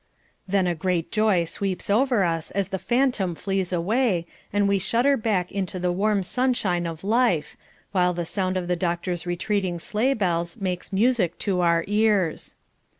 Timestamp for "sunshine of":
6.23-7.03